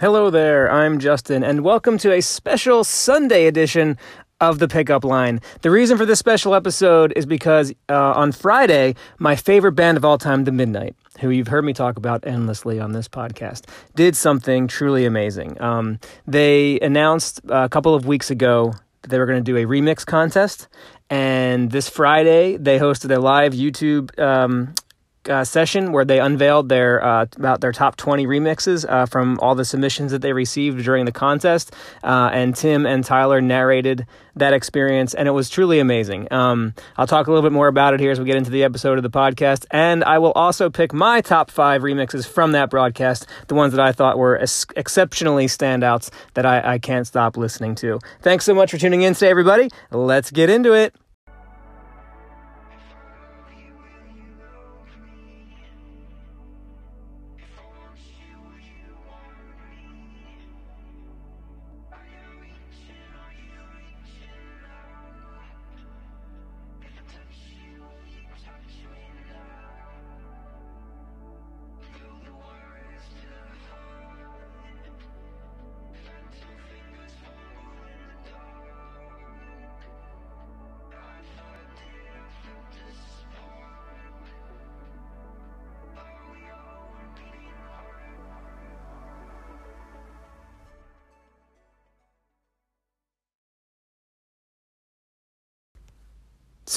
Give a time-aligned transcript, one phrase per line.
[0.00, 3.98] Hello there, I'm Justin, and welcome to a special Sunday edition
[4.40, 5.40] of the pickup line.
[5.62, 10.04] The reason for this special episode is because uh, on Friday, my favorite band of
[10.04, 13.64] all time, The Midnight, who you've heard me talk about endlessly on this podcast,
[13.96, 15.60] did something truly amazing.
[15.60, 19.64] Um, they announced a couple of weeks ago that they were going to do a
[19.64, 20.68] remix contest,
[21.10, 24.74] and this Friday they hosted a live YouTube um,
[25.28, 29.54] uh, session where they unveiled their uh, about their top 20 remixes uh, from all
[29.54, 31.74] the submissions that they received during the contest.
[32.02, 36.32] Uh, and Tim and Tyler narrated that experience, and it was truly amazing.
[36.32, 38.64] Um, I'll talk a little bit more about it here as we get into the
[38.64, 42.70] episode of the podcast, and I will also pick my top five remixes from that
[42.70, 47.36] broadcast, the ones that I thought were es- exceptionally standouts that I, I can't stop
[47.36, 47.98] listening to.
[48.22, 49.70] Thanks so much for tuning in today, everybody.
[49.90, 50.94] Let's get into it.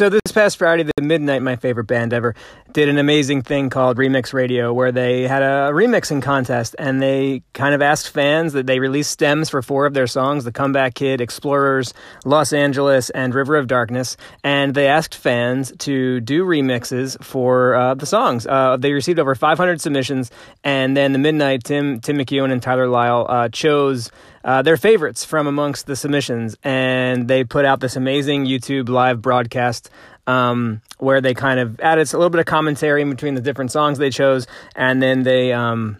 [0.01, 2.33] So this past Friday, the Midnight, my favorite band ever,
[2.73, 7.43] did an amazing thing called Remix Radio, where they had a remixing contest, and they
[7.53, 10.93] kind of asked fans that they released stems for four of their songs: "The Comeback
[10.93, 11.93] Kid," "Explorers,"
[12.25, 17.93] "Los Angeles," and "River of Darkness." And they asked fans to do remixes for uh,
[17.95, 18.47] the songs.
[18.47, 20.31] Uh, they received over 500 submissions,
[20.63, 24.11] and then the Midnight, Tim Tim McEwan and Tyler Lyle uh, chose
[24.43, 29.21] uh, their favorites from amongst the submissions, and they put out this amazing YouTube live
[29.21, 29.89] broadcast
[30.27, 33.71] um, where they kind of added a little bit of commentary in between the different
[33.71, 35.97] songs they chose, and then they um,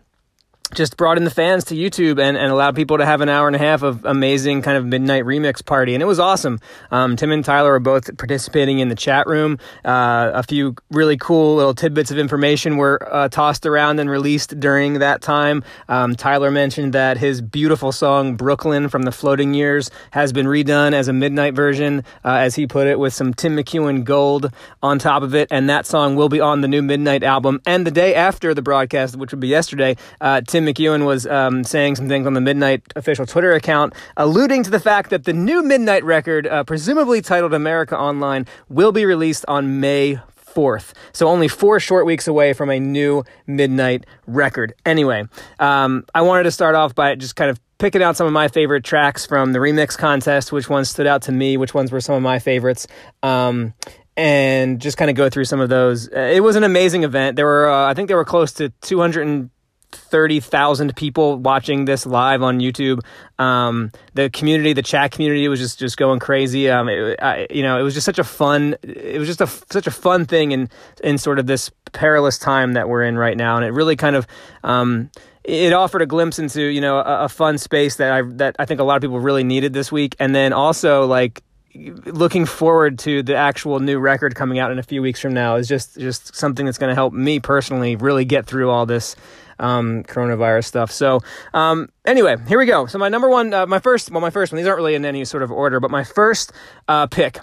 [0.73, 3.47] just brought in the fans to YouTube and, and allowed people to have an hour
[3.47, 5.93] and a half of amazing kind of midnight remix party.
[5.93, 6.59] And it was awesome.
[6.91, 9.59] Um, Tim and Tyler were both participating in the chat room.
[9.83, 14.59] Uh, a few really cool little tidbits of information were uh, tossed around and released
[14.59, 15.63] during that time.
[15.89, 20.93] Um, Tyler mentioned that his beautiful song, Brooklyn from the Floating Years, has been redone
[20.93, 24.51] as a midnight version, uh, as he put it, with some Tim McEwan gold
[24.81, 25.47] on top of it.
[25.51, 27.61] And that song will be on the new Midnight album.
[27.65, 31.25] And the day after the broadcast, which would be yesterday, uh, Tim Tim McEwan was
[31.25, 35.23] um, saying some things on the Midnight official Twitter account, alluding to the fact that
[35.23, 40.19] the new Midnight record, uh, presumably titled America Online, will be released on May
[40.53, 40.93] 4th.
[41.13, 44.73] So only four short weeks away from a new Midnight record.
[44.85, 45.27] Anyway,
[45.59, 48.47] um, I wanted to start off by just kind of picking out some of my
[48.47, 52.01] favorite tracks from the remix contest, which ones stood out to me, which ones were
[52.01, 52.85] some of my favorites.
[53.23, 53.73] Um,
[54.15, 56.07] and just kind of go through some of those.
[56.09, 57.37] Uh, it was an amazing event.
[57.37, 59.49] There were, uh, I think, there were close to 200
[59.91, 63.01] 30,000 people watching this live on YouTube.
[63.39, 66.69] Um, the community, the chat community was just, just going crazy.
[66.69, 69.47] Um, it, I, you know, it was just such a fun, it was just a,
[69.47, 70.69] such a fun thing in,
[71.03, 73.55] in sort of this perilous time that we're in right now.
[73.57, 74.27] And it really kind of,
[74.63, 75.09] um,
[75.43, 78.65] it offered a glimpse into, you know, a, a fun space that I, that I
[78.65, 80.15] think a lot of people really needed this week.
[80.19, 81.41] And then also like,
[81.73, 85.55] looking forward to the actual new record coming out in a few weeks from now
[85.55, 89.15] is just just something that's going to help me personally really get through all this
[89.61, 90.91] um, coronavirus stuff.
[90.91, 91.21] So,
[91.53, 92.87] um, anyway, here we go.
[92.87, 94.57] So my number one, uh, my first, well, my first one.
[94.57, 96.51] These aren't really in any sort of order, but my first
[96.87, 97.39] uh, pick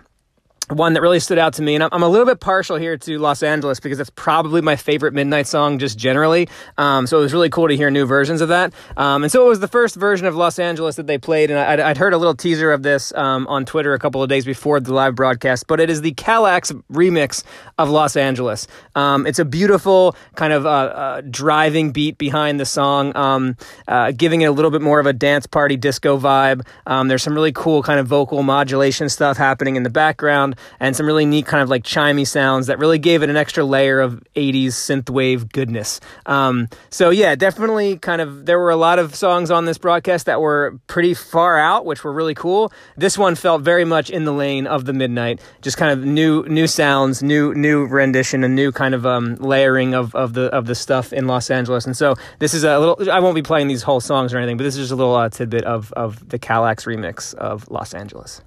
[0.70, 3.18] one that really stood out to me, and I'm a little bit partial here to
[3.18, 6.48] Los Angeles because it's probably my favorite midnight song just generally.
[6.76, 8.74] Um, so it was really cool to hear new versions of that.
[8.96, 11.58] Um, and so it was the first version of Los Angeles that they played, and
[11.58, 14.44] I'd, I'd heard a little teaser of this um, on Twitter a couple of days
[14.44, 15.66] before the live broadcast.
[15.66, 17.44] But it is the Calax remix
[17.78, 18.66] of Los Angeles.
[18.94, 24.12] Um, it's a beautiful kind of uh, uh, driving beat behind the song, um, uh,
[24.12, 26.66] giving it a little bit more of a dance party disco vibe.
[26.86, 30.94] Um, there's some really cool kind of vocal modulation stuff happening in the background and
[30.96, 34.00] some really neat kind of like chimey sounds that really gave it an extra layer
[34.00, 36.00] of 80s synthwave goodness.
[36.26, 40.26] Um, so yeah, definitely kind of there were a lot of songs on this broadcast
[40.26, 42.72] that were pretty far out, which were really cool.
[42.96, 46.44] This one felt very much in the lane of the midnight, just kind of new
[46.44, 50.66] new sounds, new new rendition, a new kind of um, layering of, of the of
[50.66, 51.86] the stuff in Los Angeles.
[51.86, 53.10] And so this is a little.
[53.10, 55.14] I won't be playing these whole songs or anything, but this is just a little
[55.14, 58.42] uh, tidbit of of the Calax remix of Los Angeles.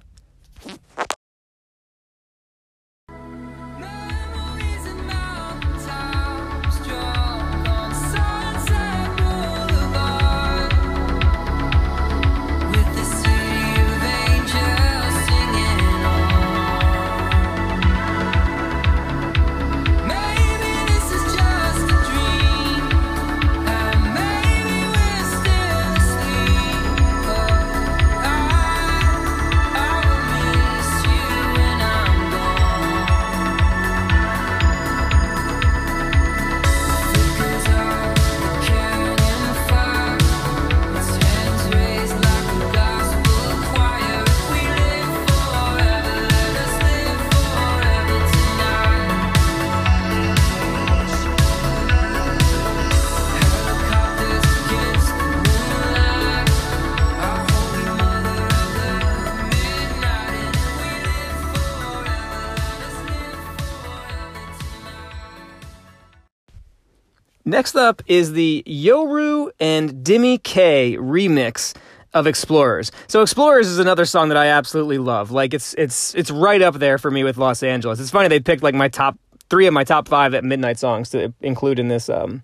[67.52, 71.76] Next up is the Yoru and Demi K remix
[72.14, 72.90] of Explorers.
[73.08, 75.32] So Explorers is another song that I absolutely love.
[75.32, 78.00] Like it's it's it's right up there for me with Los Angeles.
[78.00, 79.18] It's funny they picked like my top
[79.50, 82.42] three of my top five at midnight songs to include in this um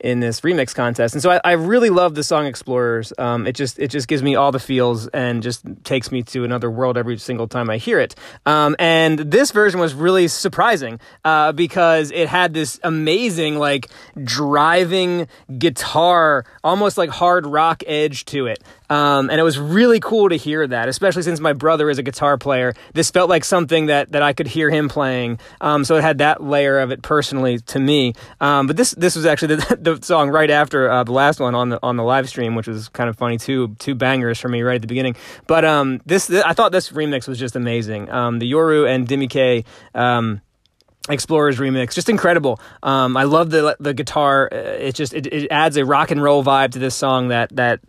[0.00, 1.14] in this remix contest.
[1.14, 3.12] And so I, I really love the song Explorers.
[3.18, 6.44] Um, it just it just gives me all the feels and just takes me to
[6.44, 8.14] another world every single time I hear it.
[8.46, 13.88] Um, and this version was really surprising uh, because it had this amazing like
[14.22, 15.28] driving
[15.58, 18.62] guitar, almost like hard rock edge to it.
[18.90, 22.02] Um, and it was really cool to hear that, especially since my brother is a
[22.02, 22.74] guitar player.
[22.94, 25.38] This felt like something that, that I could hear him playing.
[25.60, 28.14] Um, so it had that layer of it personally to me.
[28.40, 31.54] Um, but this this was actually the, the song right after uh, the last one
[31.54, 33.74] on the on the live stream, which was kind of funny too.
[33.78, 35.16] Two bangers for me right at the beginning.
[35.46, 38.10] But um, this, this I thought this remix was just amazing.
[38.10, 39.64] Um, the Yoru and Demi K.
[39.94, 40.40] Um,
[41.10, 42.60] Explorers remix, just incredible.
[42.82, 44.50] Um, I love the the guitar.
[44.52, 47.54] Uh, it just it, it adds a rock and roll vibe to this song that
[47.56, 47.80] that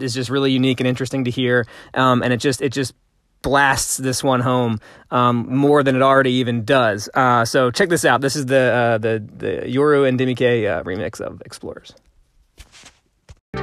[0.00, 1.66] is just really unique and interesting to hear.
[1.94, 2.94] Um, and it just it just
[3.42, 4.80] blasts this one home
[5.10, 7.08] um, more than it already even does.
[7.14, 8.20] Uh, so check this out.
[8.20, 11.94] This is the uh, the the Yoru and Demi K uh, remix of Explorers.
[13.52, 13.60] To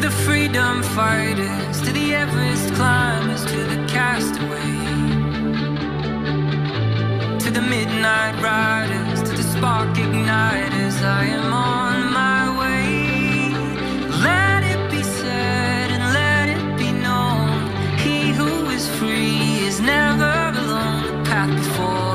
[0.00, 4.78] the freedom fighters, to the Everest climbers, to the castaways
[7.48, 11.87] to the midnight riders, to the spark igniters, I am on
[21.48, 22.07] before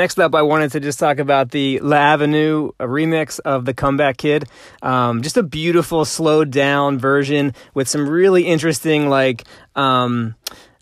[0.00, 4.16] Next up, I wanted to just talk about the La Avenue remix of the Comeback
[4.16, 4.48] Kid.
[4.80, 9.44] Um, just a beautiful, slowed down version with some really interesting, like,
[9.76, 10.36] um,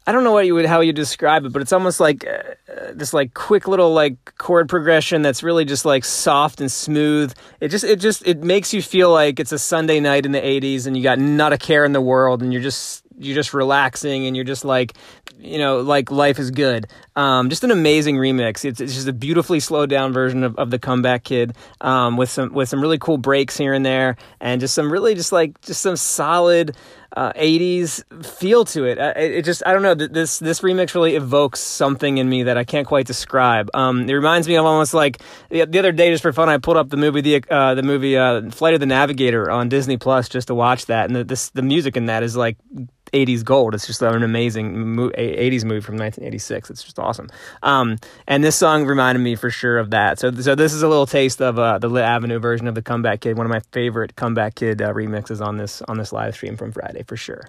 [0.07, 2.31] I don't know what you would how you describe it, but it's almost like uh,
[2.73, 7.35] uh, this like quick little like chord progression that's really just like soft and smooth.
[7.61, 10.41] It just it just it makes you feel like it's a Sunday night in the
[10.41, 13.53] '80s and you got not a care in the world and you're just you're just
[13.53, 14.95] relaxing and you're just like
[15.39, 16.87] you know like life is good
[17.19, 20.71] um, just an amazing remix it's, it's just a beautifully slowed down version of, of
[20.71, 24.61] the comeback kid um, with some with some really cool breaks here and there and
[24.61, 26.77] just some really just like just some solid
[27.17, 28.99] uh, 80s feel to it.
[28.99, 29.17] It.
[29.17, 32.65] It just I don't know this this remix really evokes something in me that I
[32.65, 33.71] can't quite describe.
[33.75, 36.59] Um, it reminds me of almost like the, the other day just for fun I
[36.59, 39.97] pulled up the movie the uh, the movie uh, Flight of the Navigator on Disney
[39.97, 42.57] Plus just to watch that and the this, the music in that is like
[43.13, 43.75] 80s gold.
[43.75, 46.71] It's just an amazing 80s movie from 1986.
[46.71, 47.08] It's just awesome.
[47.63, 47.97] Um,
[48.27, 50.19] and this song reminded me for sure of that.
[50.19, 52.83] So, so this is a little taste of uh, the Lit Avenue version of the
[52.83, 53.37] Comeback Kid.
[53.37, 56.73] One of my favorite Comeback Kid uh, remixes on this on this live stream from
[56.73, 57.49] Friday for sure.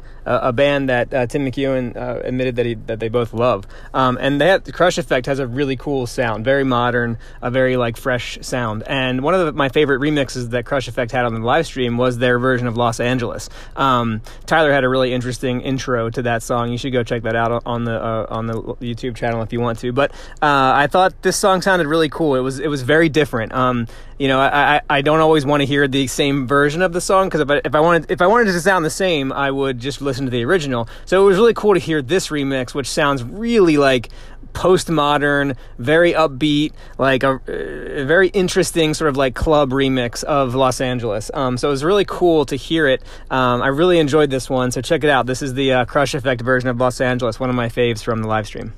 [0.25, 3.65] a, band that uh, Tim McEwan uh, admitted that he that they both love.
[3.93, 7.97] Um, and that Crush Effect has a really cool sound, very modern, a very like
[7.97, 8.83] fresh sound.
[8.85, 11.97] And one of the, my favorite remixes that Crush Effect had on the live stream
[11.97, 13.49] was their version of Los Angeles.
[13.75, 16.71] Um, Tyler had a really interesting intro to that song.
[16.71, 19.59] You should go check that out on the uh, on the YouTube channel if you
[19.59, 19.91] want to.
[19.91, 20.11] But
[20.41, 22.35] uh, I thought this song sounded really cool.
[22.35, 23.53] It was it was very different.
[23.53, 23.87] Um,
[24.21, 27.25] you know, I, I don't always want to hear the same version of the song
[27.25, 29.49] because if I, if I wanted if I wanted it to sound the same, I
[29.49, 30.87] would just listen to the original.
[31.05, 34.09] So it was really cool to hear this remix, which sounds really like
[34.53, 40.81] postmodern, very upbeat, like a, a, very interesting sort of like club remix of Los
[40.81, 41.31] Angeles.
[41.33, 43.01] Um, so it was really cool to hear it.
[43.31, 44.69] Um, I really enjoyed this one.
[44.69, 45.25] So check it out.
[45.25, 48.21] This is the uh, Crush Effect version of Los Angeles, one of my faves from
[48.21, 48.73] the live stream.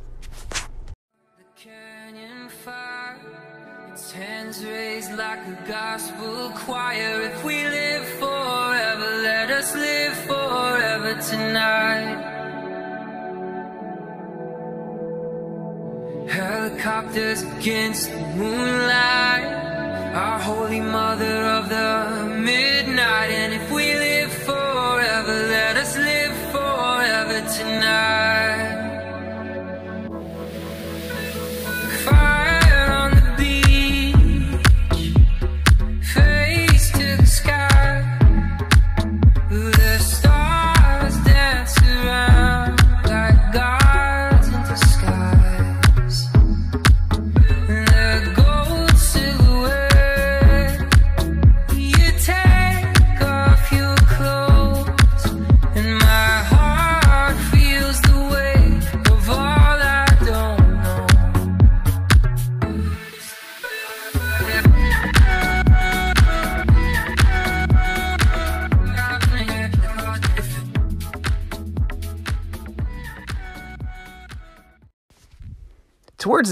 [5.66, 7.22] Gospel choir.
[7.22, 12.20] If we live forever, let us live forever tonight.
[16.30, 19.46] Helicopters against the moonlight,
[20.14, 22.33] our holy mother of the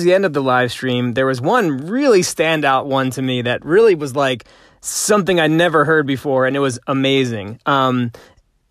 [0.04, 3.64] the end of the live stream, there was one really standout one to me that
[3.66, 4.46] really was like
[4.82, 7.60] something I never heard before, and it was amazing.
[7.66, 8.12] Um,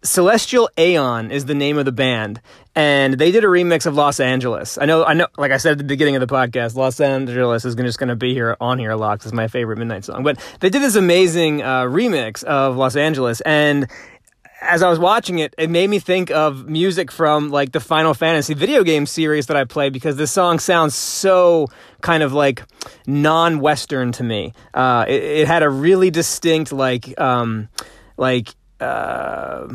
[0.03, 2.41] Celestial Aeon is the name of the band,
[2.75, 4.79] and they did a remix of Los Angeles.
[4.81, 7.67] I know, I know, like I said at the beginning of the podcast, Los Angeles
[7.67, 10.23] is just going to be here on here a lot it's my favorite midnight song.
[10.23, 13.91] But they did this amazing uh, remix of Los Angeles, and
[14.61, 18.15] as I was watching it, it made me think of music from like the Final
[18.15, 21.69] Fantasy video game series that I play because this song sounds so
[22.03, 22.63] kind of like
[23.07, 24.53] non-Western to me.
[24.75, 27.69] Uh, it, it, had a really distinct like um,
[28.17, 28.51] like
[28.81, 29.67] uh,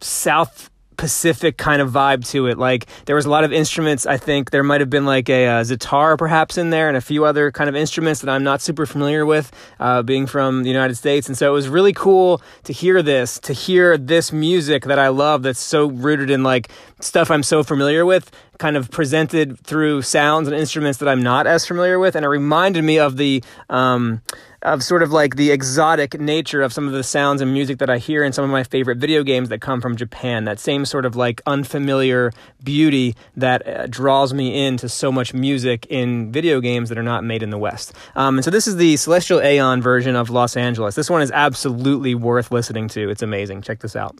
[0.00, 2.58] South Pacific kind of vibe to it.
[2.58, 4.06] Like there was a lot of instruments.
[4.06, 7.00] I think there might have been like a, a uh, perhaps in there and a
[7.00, 10.70] few other kind of instruments that I'm not super familiar with, uh, being from the
[10.70, 11.28] United States.
[11.28, 15.08] And so it was really cool to hear this, to hear this music that I
[15.08, 20.02] love that's so rooted in like stuff I'm so familiar with, kind of presented through
[20.02, 22.16] sounds and instruments that I'm not as familiar with.
[22.16, 24.22] And it reminded me of the, um,
[24.62, 27.88] of sort of like the exotic nature of some of the sounds and music that
[27.88, 30.44] I hear in some of my favorite video games that come from Japan.
[30.44, 32.32] That same sort of like unfamiliar
[32.64, 37.22] beauty that uh, draws me into so much music in video games that are not
[37.22, 37.92] made in the West.
[38.16, 40.94] Um, and so this is the Celestial Aeon version of Los Angeles.
[40.94, 43.08] This one is absolutely worth listening to.
[43.08, 43.62] It's amazing.
[43.62, 44.16] Check this out.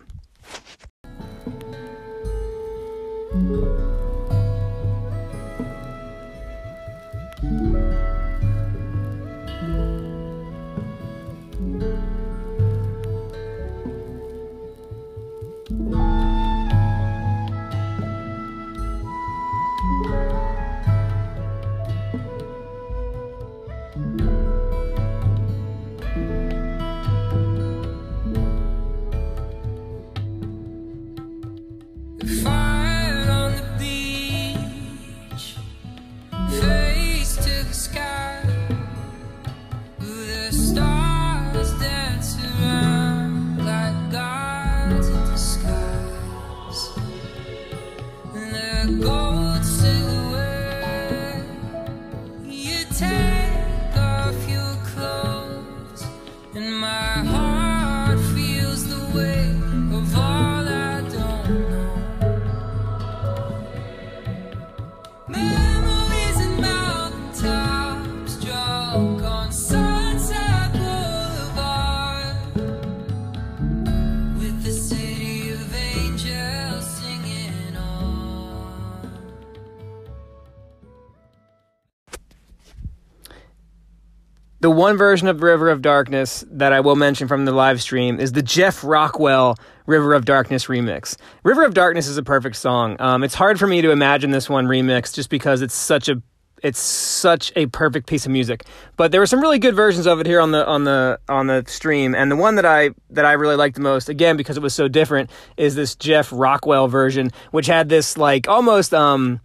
[84.66, 88.18] The one version of River of Darkness that I will mention from the live stream
[88.18, 89.54] is the Jeff Rockwell
[89.86, 91.16] River of Darkness remix.
[91.44, 92.96] River of Darkness is a perfect song.
[92.98, 96.20] Um, it's hard for me to imagine this one remix just because it's such a
[96.62, 98.64] it's such a perfect piece of music.
[98.96, 101.46] But there were some really good versions of it here on the on the on
[101.46, 104.56] the stream, and the one that I that I really liked the most, again because
[104.56, 109.40] it was so different, is this Jeff Rockwell version, which had this like almost um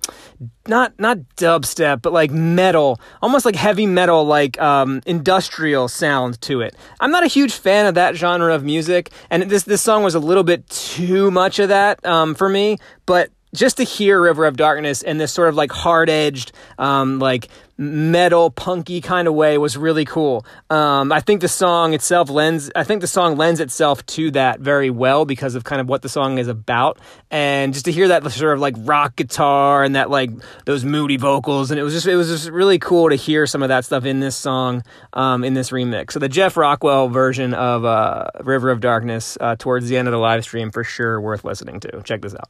[0.67, 6.61] not not dubstep, but like metal, almost like heavy metal, like um, industrial sound to
[6.61, 6.75] it.
[6.99, 10.15] I'm not a huge fan of that genre of music, and this this song was
[10.15, 12.77] a little bit too much of that um, for me.
[13.05, 17.19] But just to hear River of Darkness in this sort of like hard edged, um,
[17.19, 20.45] like metal punky kind of way was really cool.
[20.69, 24.59] Um, I think the song itself lends, I think the song lends itself to that
[24.59, 26.99] very well because of kind of what the song is about.
[27.31, 30.29] And just to hear that sort of like rock guitar and that like
[30.65, 31.71] those moody vocals.
[31.71, 34.05] And it was just, it was just really cool to hear some of that stuff
[34.05, 36.11] in this song, um, in this remix.
[36.11, 40.11] So the Jeff Rockwell version of, uh, River of Darkness, uh, towards the end of
[40.11, 42.01] the live stream for sure worth listening to.
[42.03, 42.49] Check this out.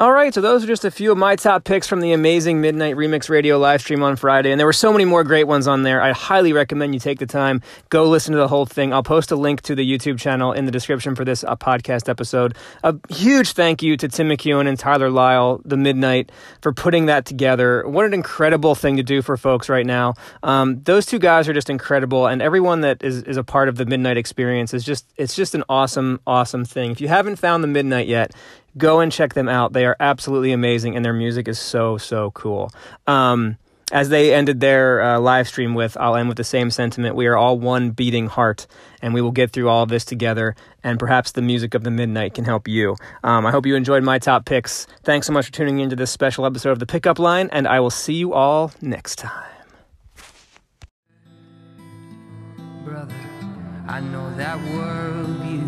[0.00, 2.60] All right, so those are just a few of my top picks from the amazing
[2.60, 5.68] Midnight Remix Radio live stream on Friday, and there were so many more great ones
[5.68, 6.02] on there.
[6.02, 8.92] I highly recommend you take the time, go listen to the whole thing.
[8.92, 12.08] I'll post a link to the YouTube channel in the description for this uh, podcast
[12.08, 12.56] episode.
[12.82, 17.24] A huge thank you to Tim McEwan and Tyler Lyle, the Midnight, for putting that
[17.24, 17.86] together.
[17.86, 20.14] What an incredible thing to do for folks right now.
[20.42, 23.76] Um, those two guys are just incredible, and everyone that is, is a part of
[23.76, 26.90] the Midnight experience is just it's just an awesome, awesome thing.
[26.90, 28.32] If you haven't found the Midnight yet,
[28.76, 29.72] go and check them out.
[29.72, 32.70] They are absolutely amazing, and their music is so so cool.
[33.06, 33.56] Um,
[33.92, 37.16] as they ended their uh, live stream with, I'll end with the same sentiment.
[37.16, 38.66] We are all one beating heart,
[39.02, 40.56] and we will get through all of this together.
[40.82, 42.96] And perhaps the music of the midnight can help you.
[43.22, 44.86] Um, I hope you enjoyed my top picks.
[45.02, 47.80] Thanks so much for tuning into this special episode of the Pickup Line, and I
[47.80, 49.54] will see you all next time.
[52.94, 53.14] brother.
[53.88, 55.66] I know that worldview.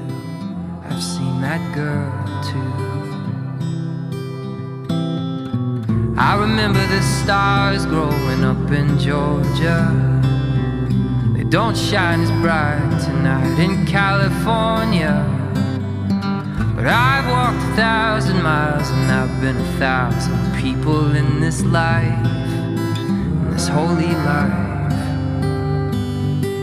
[0.85, 2.13] I've seen that girl
[2.45, 2.86] too.
[6.19, 9.93] I remember the stars growing up in Georgia.
[11.35, 15.25] They don't shine as bright tonight in California.
[16.75, 22.27] But I've walked a thousand miles and I've been a thousand people in this life,
[22.27, 24.93] in this holy life.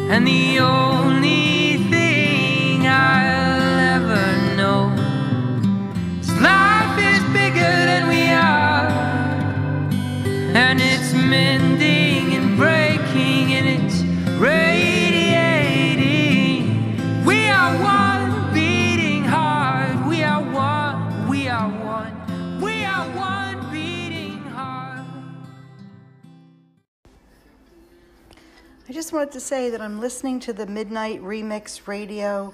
[0.10, 3.43] And the only thing I'll
[28.86, 32.54] I just wanted to say that I'm listening to the Midnight Remix Radio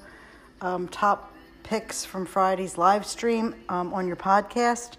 [0.61, 4.97] um, top picks from Friday's live stream um, on your podcast,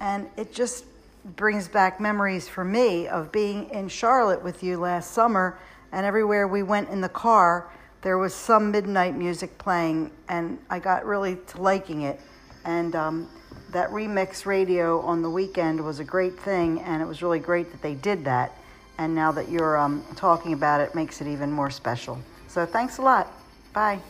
[0.00, 0.84] and it just
[1.34, 5.58] brings back memories for me of being in Charlotte with you last summer,
[5.92, 7.70] and everywhere we went in the car,
[8.02, 12.20] there was some midnight music playing, and I got really to liking it.
[12.66, 13.30] And um,
[13.70, 17.70] that remix radio on the weekend was a great thing, and it was really great
[17.72, 18.54] that they did that.
[18.98, 22.18] And now that you're um, talking about it, makes it even more special.
[22.48, 23.32] So thanks a lot.
[23.72, 24.00] Bye.